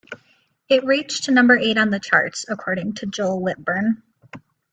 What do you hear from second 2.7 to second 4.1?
to Joel Whitburn.